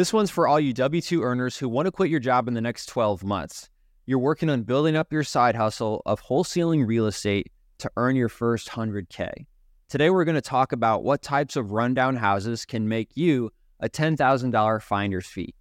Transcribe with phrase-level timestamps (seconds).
[0.00, 2.54] This one's for all you W 2 earners who want to quit your job in
[2.54, 3.68] the next 12 months.
[4.06, 8.30] You're working on building up your side hustle of wholesaling real estate to earn your
[8.30, 9.44] first 100K.
[9.90, 13.50] Today, we're going to talk about what types of rundown houses can make you
[13.80, 15.54] a $10,000 finder's fee.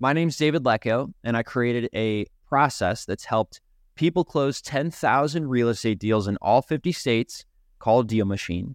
[0.00, 3.60] My name's David Lecko, and I created a process that's helped
[3.94, 7.44] people close 10,000 real estate deals in all 50 states
[7.78, 8.74] called Deal Machine.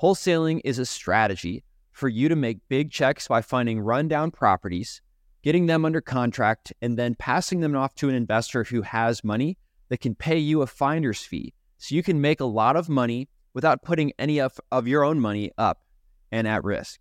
[0.00, 1.64] Wholesaling is a strategy
[1.94, 5.00] for you to make big checks by finding rundown properties,
[5.42, 9.56] getting them under contract, and then passing them off to an investor who has money
[9.88, 11.54] that can pay you a finder's fee.
[11.78, 15.20] So you can make a lot of money without putting any of, of your own
[15.20, 15.82] money up
[16.32, 16.98] and at risk.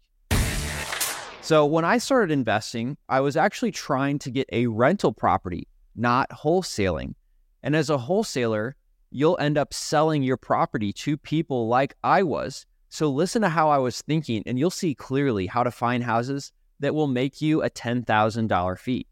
[1.41, 6.29] So when I started investing, I was actually trying to get a rental property, not
[6.29, 7.15] wholesaling.
[7.63, 8.75] And as a wholesaler,
[9.09, 13.71] you'll end up selling your property to people like I was so listen to how
[13.71, 17.63] I was thinking, and you'll see clearly how to find houses that will make you
[17.63, 19.07] a $10,000 fee.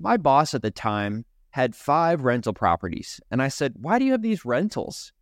[0.00, 4.10] My boss at the time had five rental properties, and I said, Why do you
[4.10, 5.12] have these rentals?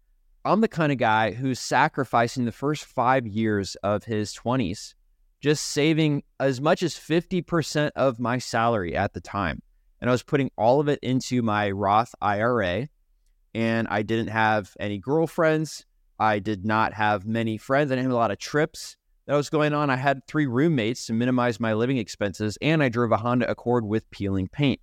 [0.46, 4.94] I'm the kind of guy who's sacrificing the first five years of his 20s,
[5.42, 9.60] just saving as much as 50% of my salary at the time.
[10.00, 12.88] And I was putting all of it into my Roth IRA,
[13.52, 15.84] and I didn't have any girlfriends.
[16.18, 17.90] I did not have many friends.
[17.90, 19.90] I didn't have a lot of trips that was going on.
[19.90, 23.84] I had three roommates to minimize my living expenses, and I drove a Honda Accord
[23.84, 24.80] with peeling paint.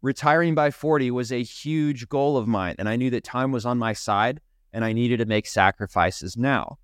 [0.00, 3.66] Retiring by 40 was a huge goal of mine, and I knew that time was
[3.66, 4.40] on my side
[4.72, 6.78] and I needed to make sacrifices now.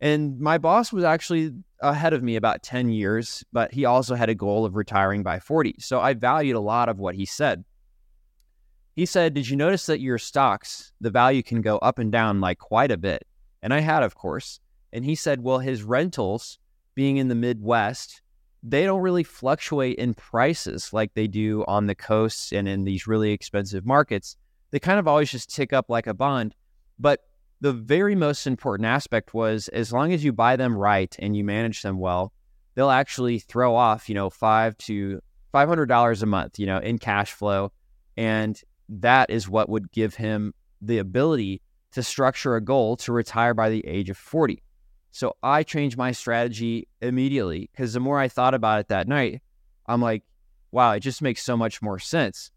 [0.00, 4.28] And my boss was actually ahead of me about 10 years, but he also had
[4.28, 5.76] a goal of retiring by 40.
[5.80, 7.64] So I valued a lot of what he said.
[8.98, 12.40] He said, Did you notice that your stocks, the value can go up and down
[12.40, 13.24] like quite a bit?
[13.62, 14.58] And I had, of course.
[14.92, 16.58] And he said, Well, his rentals
[16.96, 18.22] being in the Midwest,
[18.60, 23.06] they don't really fluctuate in prices like they do on the coasts and in these
[23.06, 24.36] really expensive markets.
[24.72, 26.56] They kind of always just tick up like a bond.
[26.98, 27.20] But
[27.60, 31.44] the very most important aspect was as long as you buy them right and you
[31.44, 32.32] manage them well,
[32.74, 35.20] they'll actually throw off, you know, five to
[35.52, 37.70] five hundred dollars a month, you know, in cash flow.
[38.16, 41.60] And that is what would give him the ability
[41.92, 44.62] to structure a goal to retire by the age of 40.
[45.10, 49.42] So I changed my strategy immediately because the more I thought about it that night,
[49.86, 50.22] I'm like,
[50.70, 52.50] wow, it just makes so much more sense.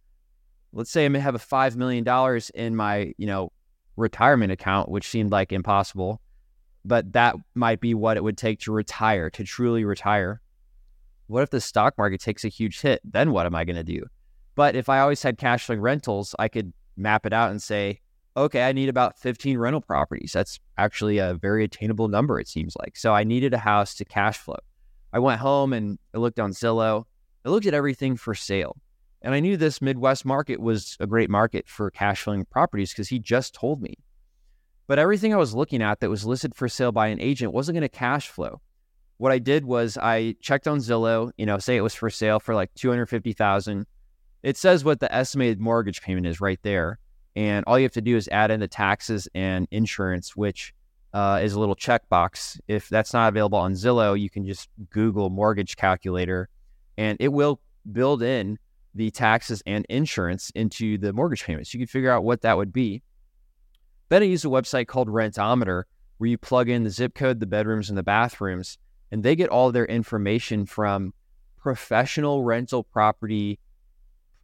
[0.73, 2.05] Let's say I may have a $5 million
[2.53, 3.51] in my, you know,
[3.95, 6.21] retirement account, which seemed like impossible,
[6.85, 10.41] but that might be what it would take to retire, to truly retire.
[11.27, 13.01] What if the stock market takes a huge hit?
[13.03, 14.05] Then what am I going to do?
[14.55, 17.99] But if I always had cash flowing rentals, I could map it out and say,
[18.35, 20.31] okay, I need about 15 rental properties.
[20.33, 22.97] That's actually a very attainable number, it seems like.
[22.97, 24.59] So I needed a house to cash flow.
[25.13, 27.05] I went home and I looked on Zillow.
[27.45, 28.77] I looked at everything for sale.
[29.21, 33.09] And I knew this Midwest market was a great market for cash flowing properties because
[33.09, 33.95] he just told me.
[34.87, 37.75] But everything I was looking at that was listed for sale by an agent wasn't
[37.75, 38.61] going to cash flow.
[39.17, 42.39] What I did was I checked on Zillow, you know, say it was for sale
[42.39, 43.85] for like 250,000
[44.43, 46.99] it says what the estimated mortgage payment is right there.
[47.35, 50.73] And all you have to do is add in the taxes and insurance, which
[51.13, 52.59] uh, is a little checkbox.
[52.67, 56.49] If that's not available on Zillow, you can just Google mortgage calculator
[56.97, 58.57] and it will build in
[58.93, 61.73] the taxes and insurance into the mortgage payments.
[61.73, 63.01] You can figure out what that would be.
[64.09, 65.83] Then I use a website called Rentometer
[66.17, 68.77] where you plug in the zip code, the bedrooms, and the bathrooms,
[69.09, 71.13] and they get all their information from
[71.57, 73.57] professional rental property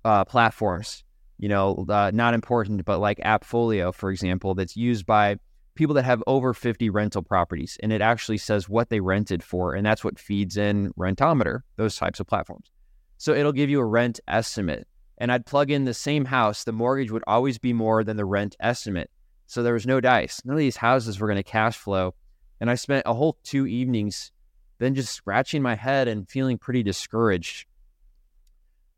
[0.07, 1.03] uh, platforms,
[1.37, 5.35] you know, uh, not important, but like Appfolio, for example, that's used by
[5.75, 7.77] people that have over 50 rental properties.
[7.83, 9.75] And it actually says what they rented for.
[9.75, 12.71] And that's what feeds in Rentometer, those types of platforms.
[13.17, 14.87] So it'll give you a rent estimate.
[15.17, 18.25] And I'd plug in the same house, the mortgage would always be more than the
[18.25, 19.11] rent estimate.
[19.45, 20.41] So there was no dice.
[20.45, 22.15] None of these houses were going to cash flow.
[22.61, 24.31] And I spent a whole two evenings
[24.79, 27.67] then just scratching my head and feeling pretty discouraged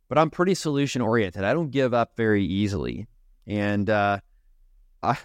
[0.10, 1.44] but I'm pretty solution oriented.
[1.44, 3.08] I don't give up very easily.
[3.48, 4.20] And uh,
[5.02, 5.18] I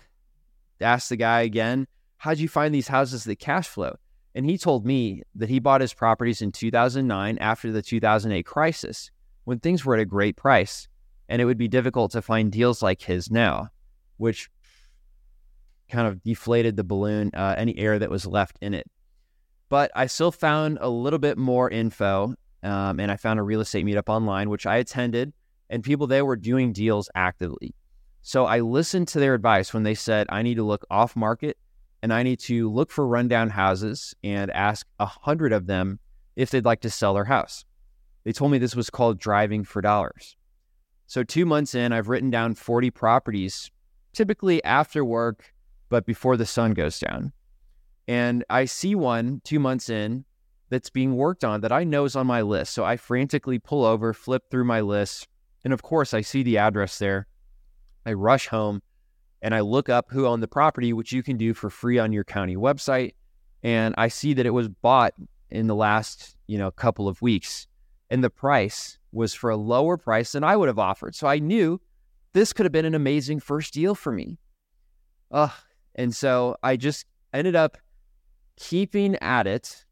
[0.80, 1.88] asked the guy again,
[2.18, 3.96] How'd you find these houses that cash flow?
[4.34, 9.10] And he told me that he bought his properties in 2009 after the 2008 crisis
[9.44, 10.88] when things were at a great price.
[11.28, 13.68] And it would be difficult to find deals like his now,
[14.16, 14.50] which
[15.90, 18.90] kind of deflated the balloon, uh, any air that was left in it.
[19.68, 22.34] But I still found a little bit more info
[22.64, 25.32] um, and I found a real estate meetup online, which I attended,
[25.70, 27.74] and people there were doing deals actively.
[28.22, 31.58] So I listened to their advice when they said I need to look off market
[32.02, 35.98] and I need to look for rundown houses and ask a hundred of them
[36.36, 37.64] if they'd like to sell their house.
[38.24, 40.36] They told me this was called driving for dollars.
[41.06, 43.70] So, two months in, I've written down 40 properties,
[44.14, 45.52] typically after work,
[45.90, 47.32] but before the sun goes down.
[48.08, 50.24] And I see one two months in
[50.70, 52.74] that's being worked on that I know is on my list.
[52.74, 55.28] So I frantically pull over, flip through my list,
[55.64, 57.26] and of course, I see the address there.
[58.06, 58.82] I rush home
[59.40, 62.12] and I look up who owned the property, which you can do for free on
[62.12, 63.14] your county website.
[63.62, 65.14] And I see that it was bought
[65.50, 67.66] in the last, you know, couple of weeks.
[68.10, 71.14] And the price was for a lower price than I would have offered.
[71.14, 71.80] So I knew
[72.34, 74.38] this could have been an amazing first deal for me.
[75.30, 75.52] Ugh.
[75.94, 77.78] And so I just ended up
[78.56, 79.84] keeping at it.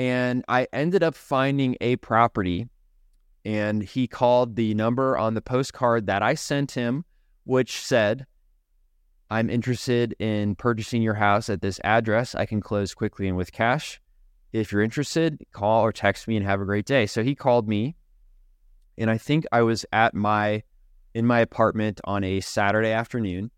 [0.00, 2.70] And I ended up finding a property
[3.44, 7.04] and he called the number on the postcard that I sent him,
[7.44, 8.24] which said,
[9.30, 12.34] I'm interested in purchasing your house at this address.
[12.34, 14.00] I can close quickly and with cash.
[14.54, 17.04] If you're interested, call or text me and have a great day.
[17.04, 17.94] So he called me,
[18.96, 20.62] and I think I was at my
[21.12, 23.50] in my apartment on a Saturday afternoon,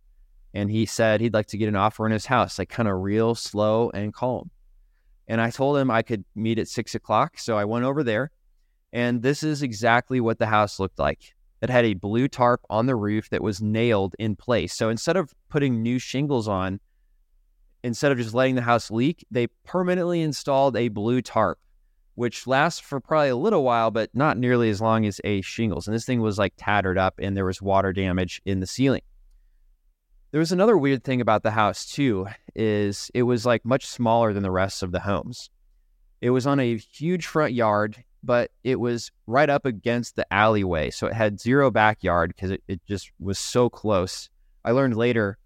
[0.54, 3.00] and he said he'd like to get an offer on his house, like kind of
[3.00, 4.50] real slow and calm.
[5.32, 7.38] And I told him I could meet at six o'clock.
[7.38, 8.30] So I went over there
[8.92, 11.34] and this is exactly what the house looked like.
[11.62, 14.74] It had a blue tarp on the roof that was nailed in place.
[14.74, 16.80] So instead of putting new shingles on,
[17.82, 21.58] instead of just letting the house leak, they permanently installed a blue tarp,
[22.14, 25.86] which lasts for probably a little while, but not nearly as long as a shingles.
[25.86, 29.00] And this thing was like tattered up and there was water damage in the ceiling.
[30.32, 34.32] There was another weird thing about the house too, is it was like much smaller
[34.32, 35.50] than the rest of the homes.
[36.20, 40.90] It was on a huge front yard but it was right up against the alleyway.
[40.90, 44.28] So it had zero backyard because it, it just was so close.
[44.64, 45.38] I learned later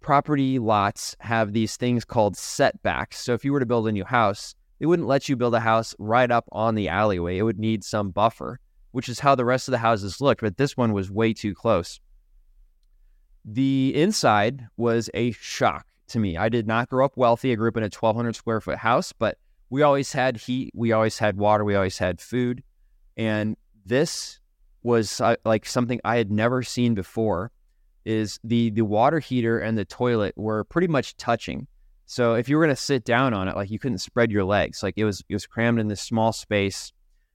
[0.00, 3.18] property lots have these things called setbacks.
[3.18, 5.60] So if you were to build a new house, they wouldn't let you build a
[5.60, 7.36] house right up on the alleyway.
[7.36, 8.60] It would need some buffer,
[8.92, 10.40] which is how the rest of the houses looked.
[10.40, 12.00] But this one was way too close.
[13.44, 16.36] The inside was a shock to me.
[16.36, 17.52] I did not grow up wealthy.
[17.52, 19.38] I grew up in a 1,200 square foot house, but
[19.70, 22.62] we always had heat, we always had water, we always had food.
[23.16, 23.56] And
[23.86, 24.40] this
[24.82, 27.52] was uh, like something I had never seen before
[28.04, 31.66] is the the water heater and the toilet were pretty much touching.
[32.06, 34.44] So if you were going to sit down on it, like you couldn't spread your
[34.44, 34.82] legs.
[34.82, 36.92] Like it was it was crammed in this small space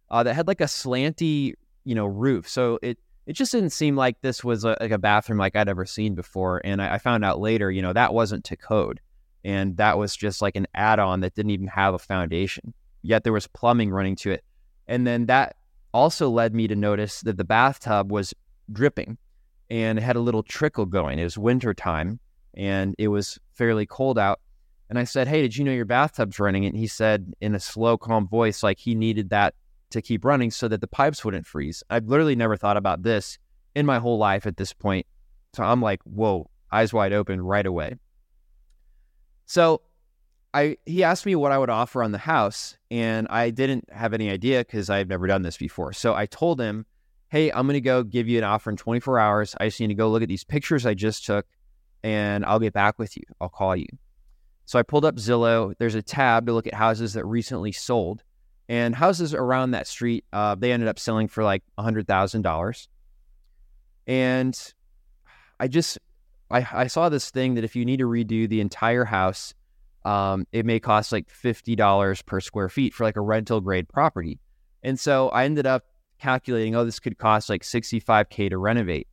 [0.10, 1.54] uh, that had like a slanty,
[1.84, 2.50] you know, roof.
[2.50, 5.70] So it it just didn't seem like this was a, like a bathroom like I'd
[5.70, 6.62] ever seen before.
[6.64, 9.00] And I, I found out later, you know, that wasn't to code
[9.46, 12.74] and that was just like an add-on that didn't even have a foundation
[13.04, 14.44] yet there was plumbing running to it
[14.88, 15.56] and then that
[15.94, 18.34] also led me to notice that the bathtub was
[18.74, 19.18] dripping
[19.70, 22.20] and it had a little trickle going it was winter time
[22.56, 24.42] and it was fairly cold out
[24.90, 27.60] and i said hey did you know your bathtub's running and he said in a
[27.60, 29.54] slow calm voice like he needed that
[29.90, 33.38] to keep running so that the pipes wouldn't freeze i've literally never thought about this
[33.76, 35.06] in my whole life at this point
[35.54, 37.96] so i'm like whoa eyes wide open right away
[39.46, 39.82] so
[40.56, 44.14] I he asked me what I would offer on the house, and I didn't have
[44.14, 45.92] any idea because I had never done this before.
[45.92, 46.86] So I told him,
[47.28, 49.56] "Hey, I'm going to go give you an offer in 24 hours.
[49.60, 51.46] I just need to go look at these pictures I just took,
[52.04, 53.24] and I'll get back with you.
[53.42, 53.88] I'll call you."
[54.64, 55.74] So I pulled up Zillow.
[55.78, 58.24] There's a tab to look at houses that recently sold,
[58.68, 62.90] and houses around that street, uh, they ended up selling for like hundred thousand dollars.
[64.08, 64.56] And
[65.60, 65.98] I just
[66.50, 69.54] I, I saw this thing that if you need to redo the entire house,
[70.04, 73.90] um, it may cost like fifty dollars per square feet for like a rental grade
[73.90, 74.40] property.
[74.84, 75.84] And so I ended up
[76.20, 79.08] calculating, oh, this could cost like sixty five k to renovate.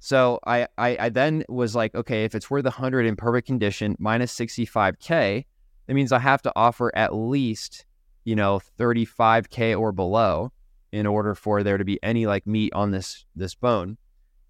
[0.00, 3.46] So I, I, I then was like, okay, if it's worth a hundred in perfect
[3.46, 5.46] condition minus sixty five k,
[5.86, 7.84] that means I have to offer at least
[8.24, 10.52] you know thirty five k or below
[10.92, 13.96] in order for there to be any like meat on this this bone.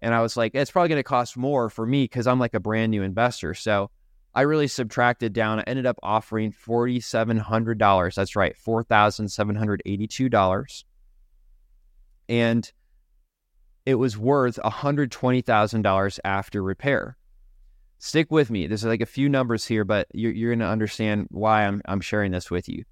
[0.01, 2.53] And I was like, it's probably going to cost more for me because I'm like
[2.53, 3.53] a brand new investor.
[3.53, 3.89] So
[4.35, 5.59] I really subtracted down.
[5.59, 8.15] I ended up offering $4,700.
[8.15, 10.83] That's right, $4,782.
[12.27, 12.71] And
[13.85, 17.17] it was worth $120,000 after repair.
[17.99, 18.67] Stick with me.
[18.67, 22.01] There's like a few numbers here, but you're, you're going to understand why I'm, I'm
[22.01, 22.83] sharing this with you.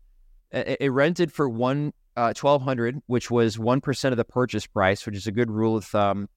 [0.51, 5.27] It, rented for one uh, 1200 which was 1% of the purchase price, which is
[5.27, 6.27] a good rule of thumb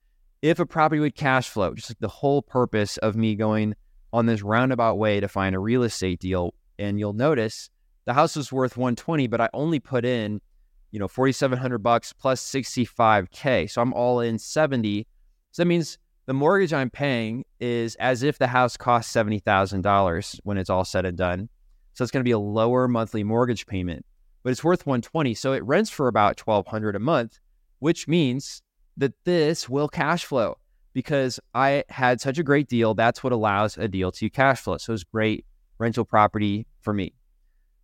[0.44, 3.74] if a property would cash flow, just like the whole purpose of me going
[4.12, 6.52] on this roundabout way to find a real estate deal.
[6.78, 7.70] And you'll notice
[8.04, 10.42] the house was worth 120, but I only put in,
[10.90, 13.70] you know, 4,700 bucks plus 65K.
[13.70, 15.06] So I'm all in 70.
[15.52, 20.58] So that means the mortgage I'm paying is as if the house cost $70,000 when
[20.58, 21.48] it's all said and done.
[21.94, 24.04] So it's going to be a lower monthly mortgage payment.
[24.42, 25.32] but it's worth 120.
[25.34, 27.40] So it rents for about 1200 a month,
[27.78, 28.62] which means
[28.96, 30.58] that this will cash flow
[30.92, 32.94] because I had such a great deal.
[32.94, 34.76] That's what allows a deal to cash flow.
[34.76, 35.46] So it's great
[35.78, 37.14] rental property for me.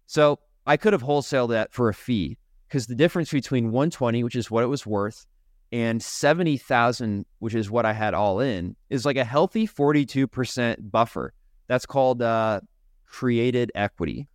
[0.06, 2.36] So I could have wholesaled that for a fee
[2.68, 5.26] because the difference between 120, which is what it was worth,
[5.72, 11.32] and 70,000, which is what I had all in, is like a healthy 42% buffer.
[11.68, 12.60] That's called uh,
[13.10, 14.28] created equity.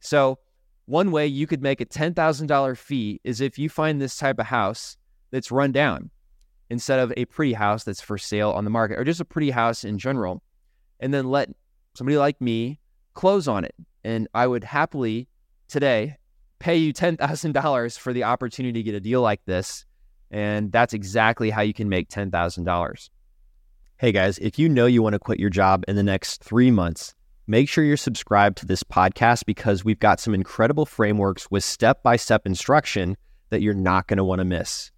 [0.00, 0.38] So,
[0.86, 4.46] one way you could make a $10,000 fee is if you find this type of
[4.46, 4.96] house
[5.30, 6.10] that's run down
[6.70, 9.50] instead of a pretty house that's for sale on the market or just a pretty
[9.50, 10.42] house in general,
[10.98, 11.50] and then let
[11.94, 12.80] somebody like me
[13.14, 13.74] close on it.
[14.02, 15.28] And I would happily
[15.68, 16.16] today
[16.58, 19.84] pay you $10,000 for the opportunity to get a deal like this
[20.32, 23.10] and that's exactly how you can make $10,000.
[23.98, 26.70] Hey guys, if you know you want to quit your job in the next three
[26.70, 27.14] months,
[27.46, 32.02] make sure you're subscribed to this podcast because we've got some incredible frameworks with step
[32.02, 33.16] by step instruction
[33.50, 34.90] that you're not going to want to miss.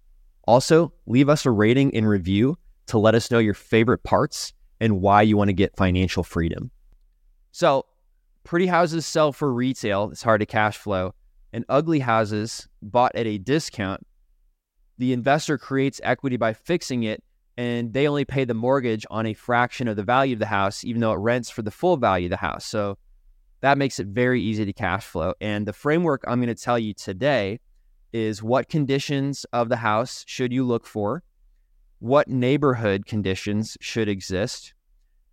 [0.47, 5.01] Also, leave us a rating and review to let us know your favorite parts and
[5.01, 6.69] why you want to get financial freedom.
[7.51, 7.85] So,
[8.43, 11.15] pretty houses sell for retail, it's hard to cash flow,
[11.51, 14.05] and ugly houses bought at a discount
[14.97, 17.23] the investor creates equity by fixing it
[17.57, 20.83] and they only pay the mortgage on a fraction of the value of the house,
[20.83, 22.65] even though it rents for the full value of the house.
[22.65, 22.97] So
[23.61, 25.33] that makes it very easy to cash flow.
[25.39, 27.59] And the framework I'm going to tell you today
[28.11, 31.23] is what conditions of the house should you look for?
[31.99, 34.73] What neighborhood conditions should exist?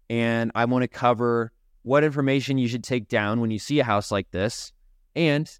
[0.08, 1.52] And I want to cover
[1.82, 4.72] what information you should take down when you see a house like this
[5.16, 5.50] and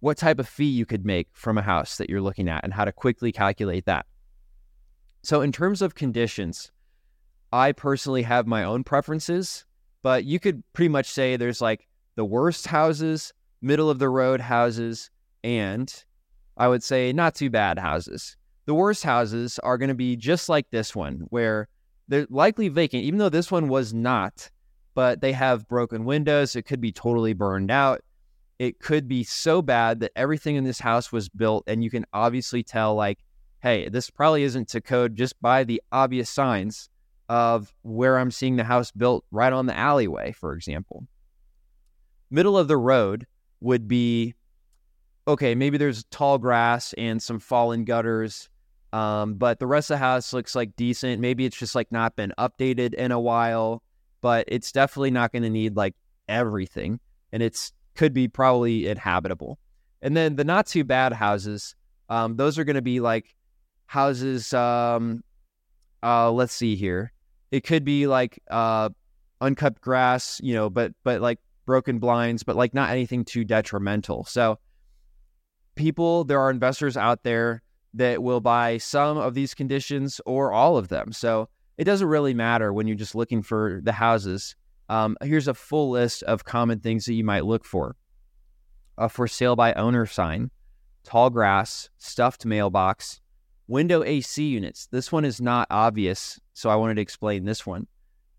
[0.00, 2.72] what type of fee you could make from a house that you're looking at and
[2.72, 4.06] how to quickly calculate that.
[5.26, 6.70] So, in terms of conditions,
[7.52, 9.64] I personally have my own preferences,
[10.04, 14.40] but you could pretty much say there's like the worst houses, middle of the road
[14.40, 15.10] houses,
[15.42, 15.92] and
[16.56, 18.36] I would say not too bad houses.
[18.66, 21.66] The worst houses are going to be just like this one, where
[22.06, 24.48] they're likely vacant, even though this one was not,
[24.94, 26.54] but they have broken windows.
[26.54, 28.00] It could be totally burned out
[28.58, 32.06] it could be so bad that everything in this house was built and you can
[32.12, 33.18] obviously tell like
[33.60, 36.88] hey this probably isn't to code just by the obvious signs
[37.28, 41.06] of where i'm seeing the house built right on the alleyway for example
[42.30, 43.26] middle of the road
[43.60, 44.34] would be
[45.26, 48.48] okay maybe there's tall grass and some fallen gutters
[48.92, 52.14] um, but the rest of the house looks like decent maybe it's just like not
[52.16, 53.82] been updated in a while
[54.20, 55.94] but it's definitely not going to need like
[56.28, 57.00] everything
[57.32, 59.58] and it's could be probably inhabitable.
[60.02, 61.74] And then the not too bad houses,
[62.08, 63.34] um, those are going to be like
[63.86, 64.52] houses.
[64.52, 65.22] Um,
[66.02, 67.12] uh, let's see here.
[67.50, 68.90] It could be like uh,
[69.40, 74.24] uncut grass, you know, but but like broken blinds, but like not anything too detrimental.
[74.24, 74.58] So
[75.74, 77.62] people, there are investors out there
[77.94, 81.12] that will buy some of these conditions or all of them.
[81.12, 84.56] So it doesn't really matter when you're just looking for the houses.
[84.88, 87.96] Um, here's a full list of common things that you might look for
[88.98, 90.50] a for sale by owner sign,
[91.04, 93.20] tall grass, stuffed mailbox,
[93.68, 94.86] window AC units.
[94.86, 97.86] This one is not obvious, so I wanted to explain this one.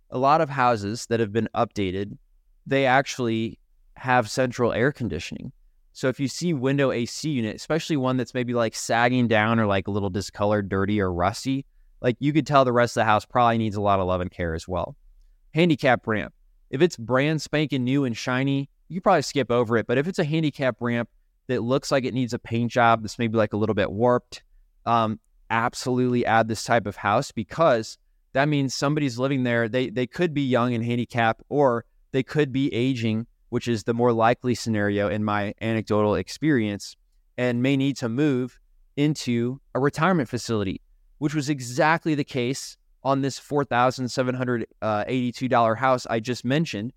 [0.10, 2.18] A lot of houses that have been updated,
[2.66, 3.60] they actually
[3.96, 5.52] have central air conditioning.
[5.94, 9.66] So if you see window AC unit, especially one that's maybe like sagging down or
[9.66, 11.66] like a little discolored, dirty, or rusty,
[12.02, 14.22] like you could tell the rest of the house probably needs a lot of love
[14.22, 14.96] and care as well.
[15.54, 16.34] Handicap ramp.
[16.70, 19.88] If it's brand spanking new and shiny, you probably skip over it.
[19.88, 21.10] But if it's a handicap ramp
[21.48, 24.44] that looks like it needs a paint job that's maybe like a little bit warped,
[24.88, 27.98] um, absolutely add this type of house because
[28.34, 29.70] that means somebody's living there.
[29.70, 33.94] They they could be young and handicapped, or they could be aging, which is the
[33.94, 36.96] more likely scenario in my anecdotal experience,
[37.38, 38.60] and may need to move
[38.96, 40.82] into a retirement facility,
[41.20, 46.94] which was exactly the case on this $4,782 house I just mentioned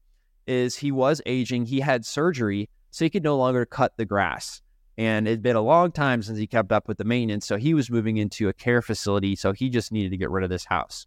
[0.47, 4.63] is he was aging, he had surgery, so he could no longer cut the grass.
[4.99, 7.75] And it'd been a long time since he kept up with the maintenance, so he
[7.75, 10.65] was moving into a care facility, so he just needed to get rid of this
[10.65, 11.07] house.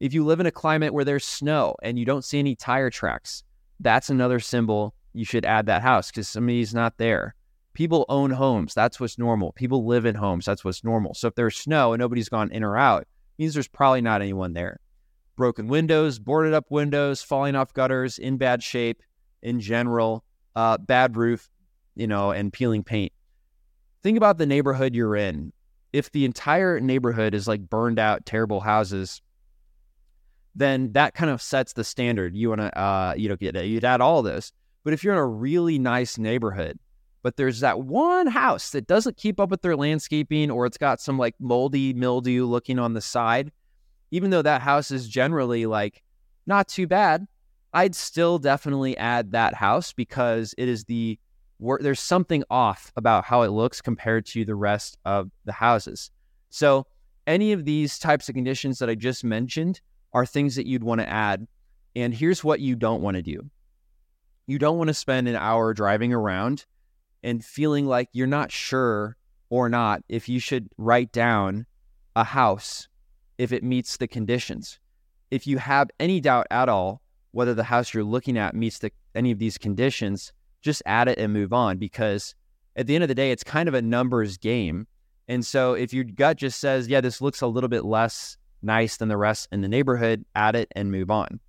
[0.00, 2.90] If you live in a climate where there's snow and you don't see any tire
[2.90, 3.44] tracks,
[3.78, 7.34] that's another symbol you should add that house because somebody's not there.
[7.74, 8.74] People own homes.
[8.74, 9.52] That's what's normal.
[9.52, 10.44] People live in homes.
[10.44, 11.14] That's what's normal.
[11.14, 13.06] So if there's snow and nobody's gone in or out,
[13.38, 14.80] means there's probably not anyone there.
[15.36, 19.02] Broken windows, boarded up windows, falling off gutters, in bad shape
[19.42, 21.48] in general, uh, bad roof,
[21.94, 23.12] you know, and peeling paint.
[24.02, 25.52] Think about the neighborhood you're in.
[25.92, 29.20] If the entire neighborhood is like burned out, terrible houses,
[30.54, 32.34] then that kind of sets the standard.
[32.34, 34.52] You want to, uh, you know, get you'd add all this.
[34.84, 36.78] But if you're in a really nice neighborhood,
[37.22, 41.00] but there's that one house that doesn't keep up with their landscaping or it's got
[41.00, 43.52] some like moldy mildew looking on the side,
[44.10, 46.02] even though that house is generally like
[46.46, 47.26] not too bad,
[47.72, 51.18] I'd still definitely add that house because it is the
[51.80, 56.10] there's something off about how it looks compared to the rest of the houses.
[56.50, 56.86] So
[57.26, 59.80] any of these types of conditions that I just mentioned
[60.12, 61.46] are things that you'd want to add.
[61.94, 63.48] And here's what you don't want to do.
[64.46, 66.66] You don't want to spend an hour driving around
[67.22, 69.16] and feeling like you're not sure
[69.48, 71.66] or not if you should write down
[72.16, 72.88] a house
[73.38, 74.78] if it meets the conditions.
[75.30, 78.90] If you have any doubt at all whether the house you're looking at meets the,
[79.14, 82.34] any of these conditions, just add it and move on because
[82.76, 84.86] at the end of the day, it's kind of a numbers game.
[85.28, 88.96] And so if your gut just says, yeah, this looks a little bit less nice
[88.96, 91.40] than the rest in the neighborhood, add it and move on.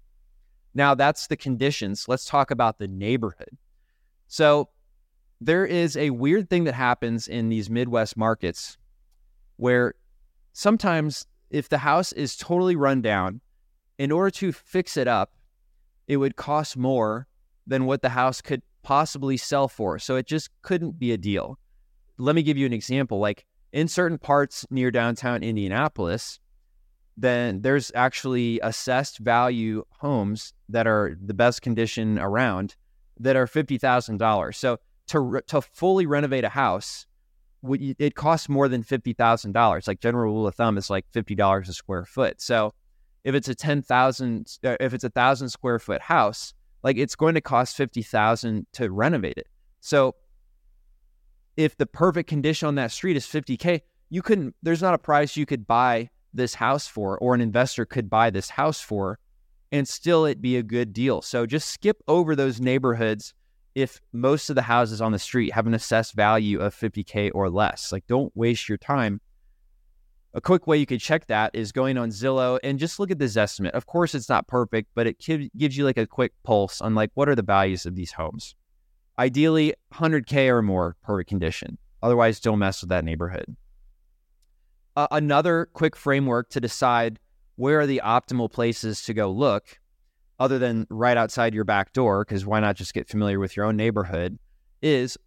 [0.73, 2.07] Now, that's the conditions.
[2.07, 3.57] Let's talk about the neighborhood.
[4.27, 4.69] So,
[5.39, 8.77] there is a weird thing that happens in these Midwest markets
[9.57, 9.93] where
[10.53, 13.41] sometimes if the house is totally run down,
[13.97, 15.33] in order to fix it up,
[16.07, 17.27] it would cost more
[17.67, 19.97] than what the house could possibly sell for.
[19.97, 21.57] So it just couldn't be a deal.
[22.17, 23.19] Let me give you an example.
[23.19, 26.39] Like in certain parts near downtown Indianapolis,
[27.17, 32.75] then there's actually assessed value homes that are the best condition around
[33.19, 34.55] that are $50,000.
[34.55, 37.05] So to to fully renovate a house,
[37.63, 39.87] it costs more than $50,000.
[39.87, 42.41] Like general rule of thumb is like $50 a square foot.
[42.41, 42.73] So
[43.23, 47.35] if it's a 10,000 uh, if it's a 1000 square foot house, like it's going
[47.35, 49.47] to cost 50,000 to renovate it.
[49.79, 50.15] So
[51.57, 55.35] if the perfect condition on that street is 50k, you couldn't there's not a price
[55.35, 59.19] you could buy this house for or an investor could buy this house for
[59.71, 61.21] and still it be a good deal.
[61.21, 63.33] So just skip over those neighborhoods
[63.75, 67.49] if most of the houses on the street have an assessed value of 50k or
[67.49, 67.91] less.
[67.91, 69.19] Like don't waste your time
[70.33, 73.19] a quick way you could check that is going on Zillow and just look at
[73.19, 73.75] this estimate.
[73.75, 77.11] Of course, it's not perfect, but it gives you like a quick pulse on like
[77.13, 78.55] what are the values of these homes.
[79.19, 81.77] Ideally, 100k or more per condition.
[82.01, 83.55] Otherwise, don't mess with that neighborhood.
[84.95, 87.19] Uh, another quick framework to decide
[87.55, 89.79] where are the optimal places to go look,
[90.39, 93.65] other than right outside your back door, because why not just get familiar with your
[93.65, 94.39] own neighborhood?
[94.81, 95.17] Is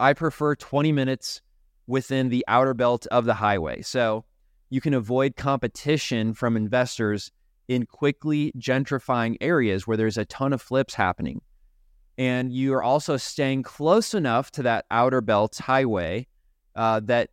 [0.00, 1.40] I prefer 20 minutes
[1.86, 3.82] within the outer belt of the highway.
[3.82, 4.24] So
[4.70, 7.30] you can avoid competition from investors
[7.68, 11.40] in quickly gentrifying areas where there's a ton of flips happening.
[12.16, 16.26] And you are also staying close enough to that outer belt highway
[16.74, 17.30] uh, that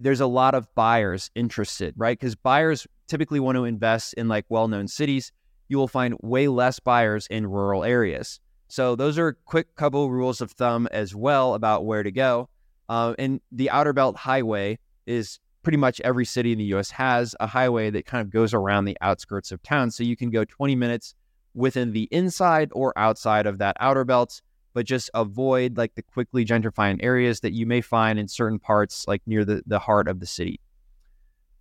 [0.00, 2.18] there's a lot of buyers interested, right?
[2.18, 5.32] Because buyers typically want to invest in like well known cities.
[5.68, 8.40] You will find way less buyers in rural areas.
[8.68, 12.48] So, those are quick couple rules of thumb as well about where to go.
[12.88, 17.36] Uh, and the outer belt highway is pretty much every city in the US has
[17.40, 19.90] a highway that kind of goes around the outskirts of town.
[19.90, 21.14] So you can go 20 minutes
[21.52, 24.40] within the inside or outside of that outer belt,
[24.72, 29.06] but just avoid like the quickly gentrifying areas that you may find in certain parts,
[29.06, 30.58] like near the, the heart of the city.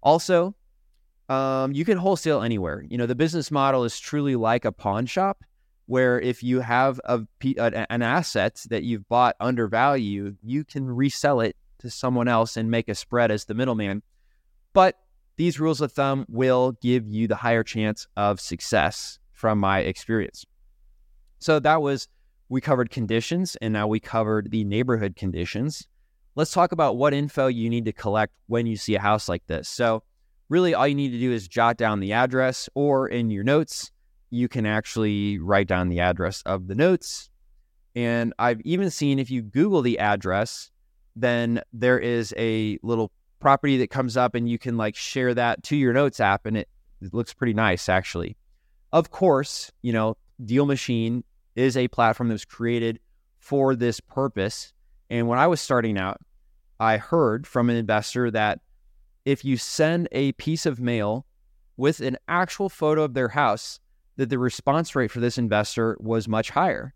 [0.01, 0.55] Also,
[1.27, 2.85] um, you can wholesale anywhere.
[2.87, 5.43] You know, the business model is truly like a pawn shop
[5.87, 7.27] where if you have a,
[7.91, 12.89] an asset that you've bought undervalued, you can resell it to someone else and make
[12.89, 14.03] a spread as the middleman.
[14.73, 14.97] But
[15.37, 20.45] these rules of thumb will give you the higher chance of success from my experience.
[21.39, 22.07] So that was,
[22.49, 25.87] we covered conditions and now we covered the neighborhood conditions.
[26.35, 29.45] Let's talk about what info you need to collect when you see a house like
[29.47, 29.67] this.
[29.67, 30.03] So,
[30.49, 33.91] really, all you need to do is jot down the address, or in your notes,
[34.29, 37.29] you can actually write down the address of the notes.
[37.95, 40.69] And I've even seen if you Google the address,
[41.21, 45.63] then there is a little property that comes up and you can like share that
[45.63, 46.69] to your notes app and it,
[47.01, 48.35] it looks pretty nice actually.
[48.91, 51.23] Of course, you know, Deal Machine
[51.55, 52.99] is a platform that was created
[53.39, 54.73] for this purpose.
[55.09, 56.19] And when I was starting out,
[56.79, 58.59] I heard from an investor that
[59.25, 61.25] if you send a piece of mail
[61.75, 63.79] with an actual photo of their house,
[64.15, 66.93] that the response rate for this investor was much higher.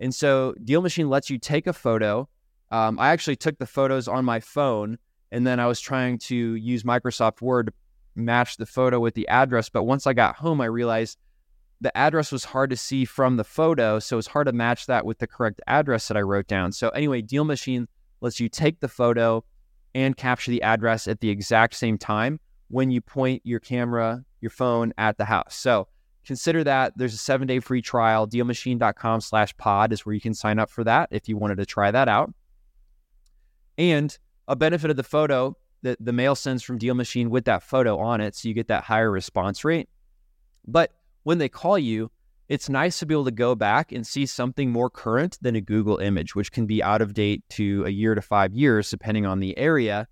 [0.00, 2.28] And so Deal Machine lets you take a photo
[2.74, 4.98] um, I actually took the photos on my phone
[5.30, 7.72] and then I was trying to use Microsoft Word to
[8.16, 9.68] match the photo with the address.
[9.68, 11.16] But once I got home, I realized
[11.80, 14.00] the address was hard to see from the photo.
[14.00, 16.72] So it's hard to match that with the correct address that I wrote down.
[16.72, 17.86] So, anyway, Deal Machine
[18.20, 19.44] lets you take the photo
[19.94, 24.50] and capture the address at the exact same time when you point your camera, your
[24.50, 25.54] phone at the house.
[25.54, 25.86] So,
[26.26, 28.26] consider that there's a seven day free trial.
[28.26, 31.66] Dealmachine.com slash pod is where you can sign up for that if you wanted to
[31.66, 32.34] try that out.
[33.76, 34.16] And
[34.48, 37.98] a benefit of the photo that the mail sends from Deal Machine with that photo
[37.98, 39.88] on it, so you get that higher response rate.
[40.66, 40.92] But
[41.24, 42.10] when they call you,
[42.48, 45.60] it's nice to be able to go back and see something more current than a
[45.60, 49.24] Google image, which can be out of date to a year to five years, depending
[49.24, 50.06] on the area.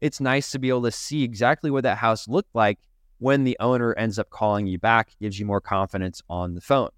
[0.00, 2.78] It's nice to be able to see exactly what that house looked like
[3.18, 6.90] when the owner ends up calling you back, gives you more confidence on the phone.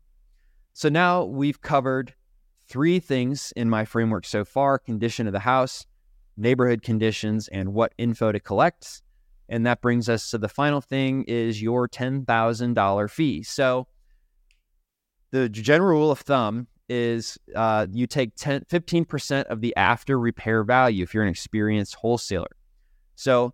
[0.73, 2.15] So now we've covered
[2.69, 5.87] three things in my framework so far condition of the house,
[6.39, 9.03] neighborhood conditions, and what info to collect.
[9.49, 13.43] And that brings us to the final thing is your $10,000 fee.
[13.43, 13.87] So
[15.31, 20.65] the general rule of thumb is uh, you take 10, 15% of the after repair
[20.65, 22.49] value if you're an experienced wholesaler.
[23.15, 23.53] So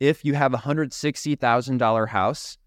[0.00, 2.58] if you have a $160,000 house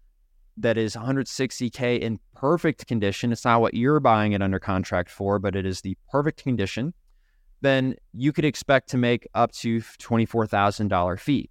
[0.58, 5.38] that is 160K in perfect condition, it's not what you're buying it under contract for,
[5.38, 6.94] but it is the perfect condition,
[7.62, 11.48] then you could expect to make up to $24,000 fee.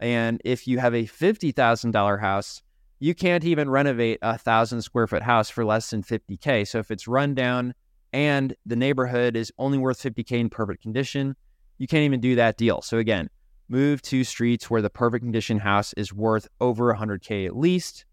[0.00, 2.62] And if you have a $50,000 house,
[2.98, 6.66] you can't even renovate a thousand square foot house for less than 50K.
[6.66, 7.74] So if it's run down
[8.12, 11.36] and the neighborhood is only worth 50K in perfect condition,
[11.78, 12.82] you can't even do that deal.
[12.82, 13.30] So again,
[13.68, 18.04] move to streets where the perfect condition house is worth over 100K at least.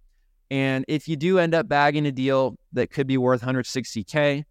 [0.50, 4.44] And if you do end up bagging a deal that could be worth 160K,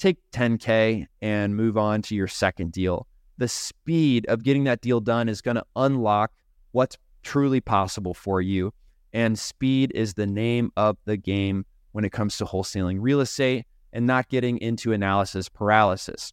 [0.00, 3.06] take 10K and move on to your second deal.
[3.38, 6.32] The speed of getting that deal done is going to unlock
[6.72, 8.72] what's truly possible for you.
[9.12, 13.66] And speed is the name of the game when it comes to wholesaling real estate
[13.92, 16.32] and not getting into analysis paralysis.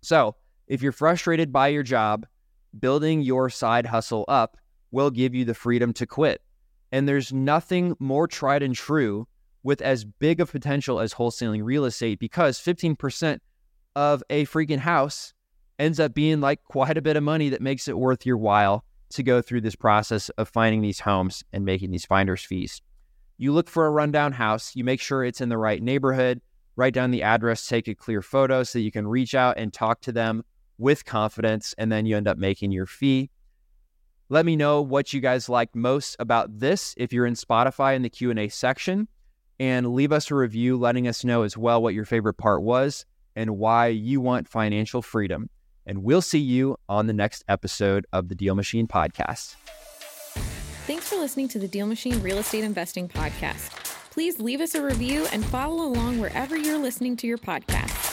[0.00, 0.36] So,
[0.68, 2.26] if you're frustrated by your job,
[2.78, 4.56] building your side hustle up
[4.90, 6.40] will give you the freedom to quit.
[6.92, 9.26] And there's nothing more tried and true
[9.68, 13.38] with as big of potential as wholesaling real estate because 15%
[13.94, 15.34] of a freaking house
[15.78, 18.82] ends up being like quite a bit of money that makes it worth your while
[19.10, 22.80] to go through this process of finding these homes and making these finder's fees.
[23.36, 26.40] You look for a rundown house, you make sure it's in the right neighborhood,
[26.76, 29.70] write down the address, take a clear photo so that you can reach out and
[29.70, 30.46] talk to them
[30.78, 33.28] with confidence, and then you end up making your fee.
[34.30, 38.00] Let me know what you guys like most about this if you're in Spotify in
[38.00, 39.08] the Q&A section
[39.60, 43.06] and leave us a review letting us know as well what your favorite part was
[43.36, 45.50] and why you want financial freedom
[45.88, 49.54] and we'll see you on the next episode of the Deal Machine podcast.
[50.86, 53.70] Thanks for listening to the Deal Machine Real Estate Investing Podcast.
[54.10, 58.07] Please leave us a review and follow along wherever you're listening to your podcast.